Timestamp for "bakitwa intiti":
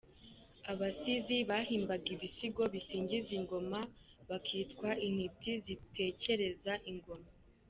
4.29-5.51